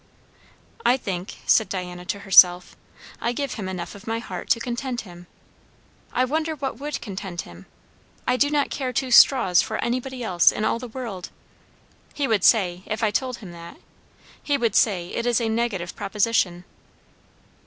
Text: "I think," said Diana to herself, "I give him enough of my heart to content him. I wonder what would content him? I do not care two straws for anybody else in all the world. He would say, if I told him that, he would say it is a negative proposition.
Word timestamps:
"I 0.83 0.97
think," 0.97 1.35
said 1.45 1.69
Diana 1.69 2.05
to 2.05 2.21
herself, 2.21 2.75
"I 3.21 3.33
give 3.33 3.53
him 3.53 3.69
enough 3.69 3.93
of 3.93 4.07
my 4.07 4.17
heart 4.17 4.49
to 4.49 4.59
content 4.59 5.01
him. 5.01 5.27
I 6.11 6.25
wonder 6.25 6.55
what 6.55 6.79
would 6.79 7.01
content 7.01 7.41
him? 7.41 7.67
I 8.27 8.35
do 8.35 8.49
not 8.49 8.71
care 8.71 8.93
two 8.93 9.11
straws 9.11 9.61
for 9.61 9.77
anybody 9.77 10.23
else 10.23 10.51
in 10.51 10.65
all 10.65 10.79
the 10.79 10.87
world. 10.87 11.29
He 12.15 12.27
would 12.27 12.43
say, 12.43 12.81
if 12.87 13.03
I 13.03 13.11
told 13.11 13.37
him 13.45 13.51
that, 13.51 13.77
he 14.41 14.57
would 14.57 14.73
say 14.73 15.09
it 15.09 15.27
is 15.27 15.39
a 15.39 15.47
negative 15.49 15.95
proposition. 15.95 16.63